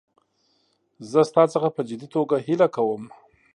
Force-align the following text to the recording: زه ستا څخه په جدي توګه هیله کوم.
زه 1.11 1.21
ستا 1.29 1.43
څخه 1.53 1.67
په 1.75 1.81
جدي 1.89 2.07
توګه 2.15 2.35
هیله 2.45 2.67
کوم. 2.75 3.03